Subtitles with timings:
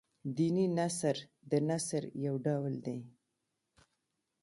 [0.37, 1.17] دیني نثر
[1.49, 2.99] د نثر يو ډول دﺉ.